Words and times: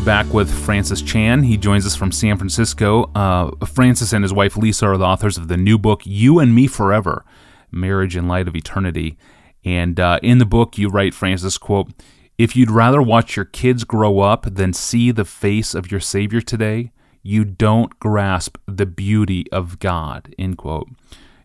We're 0.00 0.06
back 0.06 0.32
with 0.32 0.50
Francis 0.64 1.02
Chan. 1.02 1.42
He 1.42 1.58
joins 1.58 1.84
us 1.84 1.94
from 1.94 2.10
San 2.10 2.38
Francisco. 2.38 3.10
Uh, 3.14 3.50
Francis 3.66 4.14
and 4.14 4.24
his 4.24 4.32
wife 4.32 4.56
Lisa 4.56 4.86
are 4.86 4.96
the 4.96 5.04
authors 5.04 5.36
of 5.36 5.48
the 5.48 5.58
new 5.58 5.76
book, 5.76 6.00
You 6.06 6.38
and 6.38 6.54
Me 6.54 6.66
Forever 6.66 7.22
Marriage 7.70 8.16
in 8.16 8.26
Light 8.26 8.48
of 8.48 8.56
Eternity. 8.56 9.18
And 9.62 10.00
uh, 10.00 10.18
in 10.22 10.38
the 10.38 10.46
book, 10.46 10.78
you 10.78 10.88
write, 10.88 11.12
Francis, 11.12 11.58
quote, 11.58 11.90
If 12.38 12.56
you'd 12.56 12.70
rather 12.70 13.02
watch 13.02 13.36
your 13.36 13.44
kids 13.44 13.84
grow 13.84 14.20
up 14.20 14.46
than 14.54 14.72
see 14.72 15.10
the 15.10 15.26
face 15.26 15.74
of 15.74 15.90
your 15.90 16.00
Savior 16.00 16.40
today, 16.40 16.92
you 17.22 17.44
don't 17.44 18.00
grasp 18.00 18.56
the 18.64 18.86
beauty 18.86 19.52
of 19.52 19.78
God, 19.80 20.34
end 20.38 20.56
quote. 20.56 20.88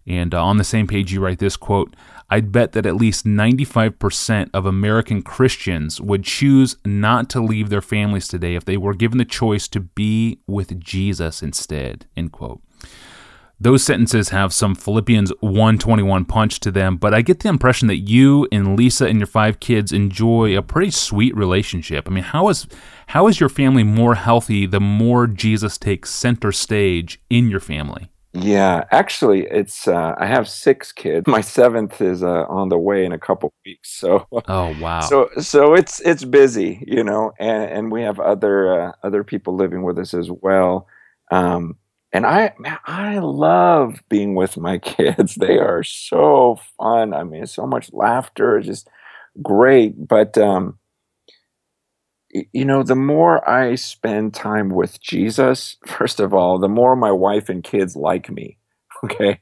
And 0.08 0.34
uh, 0.34 0.44
on 0.44 0.58
the 0.58 0.64
same 0.64 0.88
page, 0.88 1.12
you 1.12 1.20
write 1.20 1.40
this 1.40 1.58
quote 1.58 1.96
I'd 2.30 2.52
bet 2.52 2.72
that 2.72 2.86
at 2.86 2.96
least 2.96 3.26
95% 3.26 4.50
of 4.54 4.66
American 4.66 5.22
Christians 5.22 6.02
would 6.02 6.24
choose 6.24 6.76
not 6.84 7.30
to 7.32 7.40
leave 7.40 7.70
their 7.70 7.82
families 7.82 8.28
today 8.28 8.56
if 8.56 8.66
they 8.66 8.78
were 8.78 8.96
given 8.96 9.20
the 9.20 9.26
choice 9.26 9.68
to 9.70 9.80
be 9.80 10.40
with 10.48 10.80
Jesus 10.80 11.44
instead. 11.44 12.08
End 12.18 12.32
quote. 12.32 12.62
Those 13.58 13.84
sentences 13.84 14.30
have 14.30 14.52
some 14.52 14.76
Philippians 14.76 15.32
121 15.40 16.26
punch 16.26 16.60
to 16.60 16.72
them, 16.72 16.98
but 16.98 17.14
I 17.14 17.22
get 17.22 17.40
the 17.40 17.48
impression 17.48 17.88
that 17.88 18.00
you 18.00 18.50
and 18.52 18.76
Lisa 18.76 19.06
and 19.06 19.18
your 19.20 19.28
five 19.28 19.62
kids 19.62 19.94
enjoy 19.94 20.58
a 20.58 20.62
pretty 20.62 20.92
sweet 20.92 21.34
relationship. 21.38 22.08
I 22.08 22.12
mean, 22.12 22.26
how 22.26 22.50
is 22.50 22.68
how 23.08 23.28
is 23.28 23.40
your 23.40 23.48
family 23.48 23.84
more 23.84 24.16
healthy 24.16 24.66
the 24.66 24.82
more 24.82 25.26
Jesus 25.26 25.78
takes 25.78 26.10
center 26.10 26.52
stage 26.52 27.22
in 27.30 27.50
your 27.50 27.62
family? 27.62 28.10
Yeah, 28.36 28.84
actually, 28.92 29.48
it's 29.50 29.88
uh, 29.88 30.14
I 30.18 30.26
have 30.26 30.50
six 30.50 30.92
kids. 30.92 31.26
My 31.28 31.42
seventh 31.42 32.02
is 32.02 32.22
uh, 32.22 32.46
on 32.50 32.70
the 32.70 32.78
way 32.78 33.06
in 33.06 33.14
a 33.14 33.18
couple 33.18 33.54
weeks. 33.66 33.92
So, 33.92 34.28
oh 34.32 34.76
wow! 34.82 35.00
So, 35.00 35.30
so 35.40 35.74
it's 35.74 36.02
it's 36.02 36.26
busy, 36.26 36.84
you 36.86 37.04
know, 37.04 37.32
and, 37.40 37.64
and 37.72 37.92
we 37.92 38.02
have 38.02 38.20
other 38.20 38.82
uh, 38.82 38.92
other 39.04 39.24
people 39.24 39.56
living 39.56 39.84
with 39.84 39.98
us 39.98 40.14
as 40.14 40.30
well. 40.30 40.88
Um, 41.32 41.78
and 42.12 42.26
I 42.26 42.54
man, 42.60 42.78
I 42.86 43.20
love 43.20 44.04
being 44.10 44.36
with 44.36 44.58
my 44.58 44.78
kids. 44.80 45.36
They 45.36 45.58
are 45.58 45.84
so 45.84 46.60
fun. 46.78 47.14
I 47.14 47.24
mean, 47.24 47.46
so 47.46 47.66
much 47.66 47.92
laughter, 47.94 48.60
just 48.60 48.90
great. 49.42 50.08
But 50.08 50.38
um, 50.38 50.78
you 52.54 52.66
know, 52.66 52.84
the 52.84 52.96
more 52.96 53.48
I 53.50 53.76
spend 53.76 54.34
time 54.34 54.70
with 54.70 55.00
Jesus, 55.02 55.78
first 55.88 56.20
of 56.20 56.34
all, 56.34 56.60
the 56.60 56.70
more 56.70 56.96
my 56.96 57.12
wife 57.12 57.50
and 57.50 57.64
kids 57.64 57.96
like 57.96 58.30
me. 58.30 58.58
Okay. 59.04 59.40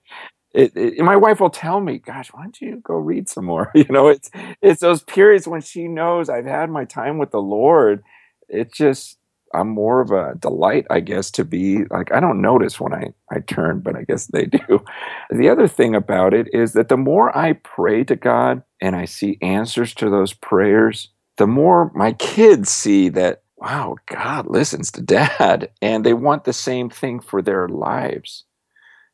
It, 0.54 0.76
it, 0.76 1.00
my 1.04 1.16
wife 1.16 1.40
will 1.40 1.50
tell 1.50 1.82
me, 1.82 2.00
"Gosh, 2.00 2.30
why 2.34 2.44
don't 2.44 2.62
you 2.62 2.82
go 2.84 2.96
read 2.96 3.30
some 3.30 3.46
more?" 3.46 3.72
You 3.76 3.86
know, 3.90 4.08
it's 4.10 4.30
it's 4.62 4.82
those 4.82 5.04
periods 5.04 5.48
when 5.48 5.62
she 5.62 5.88
knows 5.88 6.30
I've 6.30 6.46
had 6.46 6.70
my 6.70 6.86
time 6.86 7.18
with 7.18 7.32
the 7.32 7.42
Lord. 7.42 8.04
It 8.50 8.74
just 8.74 9.18
I'm 9.54 9.70
more 9.70 10.02
of 10.02 10.12
a 10.12 10.36
delight, 10.40 10.86
I 10.90 11.00
guess, 11.00 11.32
to 11.32 11.46
be 11.46 11.86
like 11.92 12.12
I 12.14 12.20
don't 12.20 12.42
notice 12.42 12.80
when 12.80 12.94
I 12.94 13.14
I 13.32 13.40
turn, 13.40 13.80
but 13.82 13.96
I 13.96 14.04
guess 14.04 14.28
they 14.28 14.46
do. 14.46 14.84
The 15.32 15.50
other 15.50 15.68
thing 15.68 15.96
about 15.96 16.34
it 16.34 16.48
is 16.54 16.74
that 16.74 16.90
the 16.90 16.98
more 16.98 17.36
I 17.38 17.54
pray 17.54 18.04
to 18.06 18.16
God 18.16 18.64
and 18.82 18.96
I 18.96 19.06
see 19.06 19.38
answers 19.42 19.94
to 19.96 20.10
those 20.10 20.34
prayers, 20.34 21.10
the 21.38 21.48
more 21.48 21.92
my 21.96 22.14
kids 22.14 22.70
see 22.70 23.10
that, 23.10 23.44
wow, 23.58 23.96
God 24.08 24.48
listens 24.48 24.92
to 24.92 25.02
dad 25.02 25.70
and 25.82 26.06
they 26.06 26.14
want 26.14 26.44
the 26.44 26.54
same 26.54 26.90
thing 26.90 27.20
for 27.20 27.42
their 27.42 27.68
lives. 27.68 28.44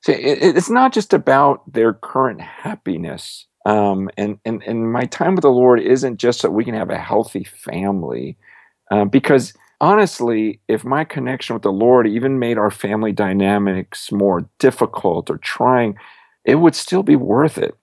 So 0.02 0.14
it, 0.14 0.40
it's 0.56 0.70
not 0.70 0.94
just 0.94 1.14
about 1.14 1.72
their 1.72 1.94
current 1.94 2.42
happiness. 2.42 3.46
Um, 3.66 4.10
and, 4.18 4.40
and, 4.46 4.64
and 4.64 4.92
my 4.92 5.04
time 5.06 5.36
with 5.36 5.42
the 5.44 5.50
Lord 5.50 5.82
isn't 5.82 6.18
just 6.18 6.40
so 6.40 6.50
we 6.50 6.64
can 6.64 6.74
have 6.74 6.90
a 6.90 6.98
healthy 6.98 7.44
family. 7.44 8.38
Uh, 8.90 9.06
because 9.06 9.54
honestly, 9.82 10.62
if 10.68 10.84
my 10.86 11.04
connection 11.04 11.54
with 11.54 11.64
the 11.64 11.72
Lord 11.72 12.08
even 12.08 12.40
made 12.40 12.58
our 12.58 12.72
family 12.72 13.12
dynamics 13.12 14.12
more 14.12 14.50
difficult 14.58 15.30
or 15.30 15.38
trying, 15.38 15.96
it 16.46 16.56
would 16.56 16.76
still 16.76 17.04
be 17.04 17.16
worth 17.16 17.58
it. 17.58 17.76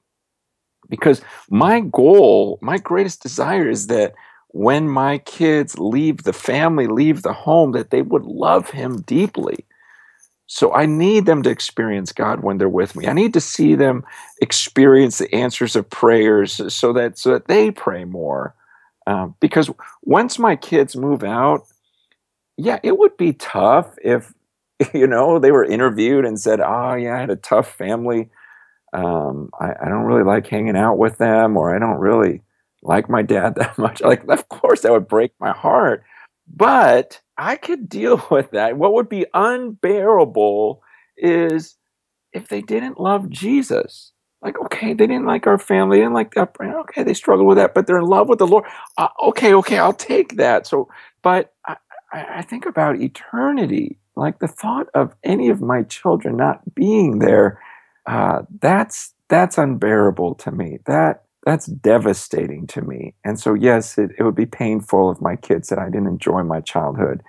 Because 0.88 1.20
my 1.50 1.80
goal, 1.80 2.58
my 2.62 2.78
greatest 2.78 3.22
desire 3.22 3.68
is 3.68 3.88
that 3.88 4.14
when 4.48 4.88
my 4.88 5.18
kids 5.18 5.78
leave 5.78 6.22
the 6.22 6.32
family, 6.32 6.86
leave 6.86 7.22
the 7.22 7.32
home, 7.32 7.72
that 7.72 7.90
they 7.90 8.02
would 8.02 8.24
love 8.24 8.70
him 8.70 9.02
deeply. 9.02 9.66
So 10.46 10.72
I 10.72 10.86
need 10.86 11.26
them 11.26 11.42
to 11.42 11.50
experience 11.50 12.12
God 12.12 12.42
when 12.42 12.58
they're 12.58 12.68
with 12.68 12.94
me. 12.94 13.08
I 13.08 13.12
need 13.12 13.34
to 13.34 13.40
see 13.40 13.74
them 13.74 14.04
experience 14.40 15.18
the 15.18 15.34
answers 15.34 15.74
of 15.74 15.90
prayers 15.90 16.72
so 16.72 16.92
that 16.92 17.18
so 17.18 17.32
that 17.32 17.48
they 17.48 17.70
pray 17.70 18.04
more. 18.04 18.54
Um, 19.08 19.34
because 19.40 19.70
once 20.02 20.38
my 20.38 20.56
kids 20.56 20.96
move 20.96 21.24
out, 21.24 21.66
yeah, 22.56 22.78
it 22.82 22.98
would 22.98 23.16
be 23.16 23.32
tough 23.34 23.94
if 24.02 24.32
you 24.94 25.06
know 25.06 25.38
they 25.38 25.52
were 25.52 25.64
interviewed 25.64 26.24
and 26.24 26.40
said, 26.40 26.60
"Oh, 26.60 26.94
yeah, 26.94 27.16
I 27.16 27.20
had 27.20 27.30
a 27.30 27.36
tough 27.36 27.74
family. 27.74 28.30
Um, 28.96 29.50
I, 29.60 29.72
I 29.82 29.88
don't 29.88 30.04
really 30.04 30.24
like 30.24 30.46
hanging 30.46 30.76
out 30.76 30.96
with 30.96 31.18
them, 31.18 31.56
or 31.56 31.74
I 31.74 31.78
don't 31.78 31.98
really 31.98 32.42
like 32.82 33.08
my 33.08 33.22
dad 33.22 33.54
that 33.56 33.76
much. 33.78 34.00
Like, 34.00 34.26
of 34.28 34.48
course, 34.48 34.80
that 34.80 34.92
would 34.92 35.08
break 35.08 35.32
my 35.38 35.52
heart. 35.52 36.04
But 36.48 37.20
I 37.36 37.56
could 37.56 37.88
deal 37.88 38.24
with 38.30 38.52
that. 38.52 38.78
What 38.78 38.94
would 38.94 39.08
be 39.08 39.26
unbearable 39.34 40.82
is 41.16 41.76
if 42.32 42.48
they 42.48 42.62
didn't 42.62 43.00
love 43.00 43.30
Jesus. 43.30 44.12
Like, 44.42 44.60
okay, 44.60 44.92
they 44.92 45.06
didn't 45.06 45.24
like 45.26 45.46
our 45.46 45.58
family, 45.58 45.96
they 45.96 46.02
didn't 46.02 46.14
like 46.14 46.34
that. 46.34 46.54
Okay, 46.60 47.02
they 47.02 47.14
struggled 47.14 47.48
with 47.48 47.56
that, 47.56 47.74
but 47.74 47.86
they're 47.86 47.98
in 47.98 48.04
love 48.04 48.28
with 48.28 48.38
the 48.38 48.46
Lord. 48.46 48.64
Uh, 48.96 49.08
okay, 49.24 49.54
okay, 49.54 49.78
I'll 49.78 49.94
take 49.94 50.36
that. 50.36 50.66
So, 50.66 50.88
but 51.22 51.54
I, 51.66 51.76
I 52.12 52.42
think 52.42 52.66
about 52.66 53.00
eternity, 53.00 53.98
like 54.14 54.38
the 54.38 54.46
thought 54.46 54.88
of 54.94 55.14
any 55.24 55.48
of 55.48 55.62
my 55.62 55.82
children 55.84 56.36
not 56.36 56.74
being 56.74 57.18
there. 57.18 57.60
Uh, 58.06 58.42
that's 58.60 59.14
that's 59.28 59.58
unbearable 59.58 60.34
to 60.36 60.50
me. 60.52 60.78
That 60.86 61.24
that's 61.44 61.66
devastating 61.66 62.66
to 62.68 62.82
me. 62.82 63.14
And 63.24 63.38
so, 63.38 63.54
yes, 63.54 63.98
it, 63.98 64.10
it 64.18 64.22
would 64.24 64.34
be 64.34 64.46
painful 64.46 65.12
if 65.12 65.20
my 65.20 65.36
kids 65.36 65.68
said 65.68 65.78
I 65.78 65.86
didn't 65.86 66.08
enjoy 66.08 66.42
my 66.42 66.60
childhood. 66.60 67.22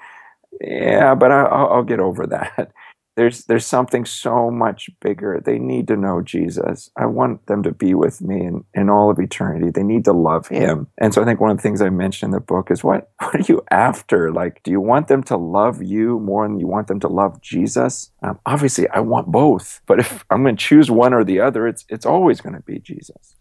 Yeah, 0.62 1.16
but 1.16 1.32
I, 1.32 1.44
will 1.44 1.74
I'll 1.74 1.84
get 1.84 2.00
over 2.00 2.28
that. 2.30 2.72
There's 3.18 3.46
there's 3.46 3.66
something 3.66 4.06
so 4.06 4.52
much 4.52 4.92
bigger. 5.02 5.42
They 5.44 5.58
need 5.58 5.88
to 5.88 5.98
know 5.98 6.22
Jesus. 6.22 6.92
I 6.96 7.08
want 7.08 7.48
them 7.48 7.64
to 7.64 7.72
be 7.72 7.96
with 7.96 8.22
me 8.22 8.46
in, 8.46 8.64
in 8.76 8.92
all 8.92 9.10
of 9.10 9.18
eternity. 9.18 9.72
They 9.72 9.82
need 9.82 10.06
to 10.06 10.14
love 10.14 10.48
Him. 10.48 10.88
And 11.00 11.14
so 11.14 11.24
I 11.24 11.26
think 11.26 11.42
one 11.42 11.50
of 11.50 11.58
the 11.58 11.64
things 11.64 11.82
I 11.82 11.90
mentioned 11.90 12.30
in 12.30 12.40
the 12.40 12.40
book 12.40 12.70
is 12.70 12.84
what 12.84 13.10
what 13.20 13.36
are 13.36 13.52
you 13.52 13.64
after? 13.72 14.32
Like, 14.32 14.62
do 14.62 14.70
you 14.70 14.80
want 14.80 15.08
them 15.08 15.24
to 15.24 15.36
love 15.36 15.82
you 15.82 16.20
more 16.20 16.48
than 16.48 16.60
you 16.60 16.68
want 16.68 16.88
them 16.88 17.00
to 17.00 17.08
love 17.08 17.42
Jesus? 17.42 18.12
Um, 18.22 18.40
obviously, 18.46 18.88
I 18.90 19.00
want 19.00 19.32
both. 19.32 19.82
But 19.88 20.00
if 20.00 20.24
I'm 20.30 20.44
going 20.44 20.56
to 20.56 20.64
choose 20.64 20.92
one 20.92 21.14
or 21.14 21.24
the 21.24 21.40
other, 21.40 21.68
it's 21.68 21.86
it's 21.90 22.06
always 22.06 22.40
going 22.40 22.56
to 22.56 22.62
be 22.62 22.78
Jesus 22.78 23.36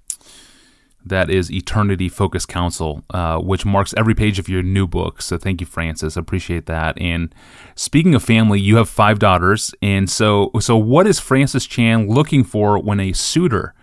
that 1.09 1.31
is 1.31 1.51
Eternity 1.51 2.09
Focus 2.09 2.45
Counsel, 2.45 3.03
uh, 3.11 3.39
which 3.39 3.65
marks 3.65 3.95
every 3.97 4.15
page 4.15 4.39
of 4.39 4.49
your 4.49 4.63
new 4.63 4.87
book. 4.87 5.23
So 5.23 5.39
thank 5.39 5.61
you, 5.61 5.67
Francis. 5.67 6.17
Appreciate 6.17 6.67
that. 6.67 7.01
And 7.01 7.35
speaking 7.75 8.15
of 8.15 8.23
family, 8.23 8.61
you 8.61 8.77
have 8.77 8.89
five 8.89 9.19
daughters, 9.19 9.75
and 9.83 10.11
so 10.11 10.51
so 10.61 10.77
what 10.77 11.07
is 11.07 11.19
Francis 11.19 11.67
Chan 11.67 12.09
looking 12.09 12.45
for 12.45 12.79
when 12.79 13.01
a 13.01 13.13
suitor 13.13 13.75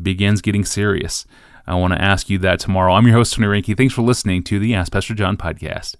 begins 0.00 0.40
getting 0.40 0.64
serious? 0.64 1.26
I 1.66 1.74
want 1.76 1.94
to 1.94 2.00
ask 2.02 2.28
you 2.28 2.38
that 2.38 2.60
tomorrow. 2.60 2.92
I'm 2.92 3.06
your 3.06 3.16
host, 3.16 3.34
Tony 3.34 3.48
Reinke. 3.48 3.76
Thanks 3.76 3.94
for 3.94 4.02
listening 4.02 4.42
to 4.44 4.58
the 4.58 4.74
Ask 4.74 4.92
Pastor 4.92 5.14
John 5.14 5.36
podcast. 5.36 5.96